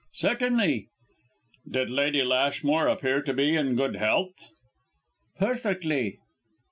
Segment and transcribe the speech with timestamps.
[0.15, 0.87] "Certainly."
[1.69, 4.33] "Did Lady Lashmore appear to be in good health?"
[5.37, 6.17] "Perfectly."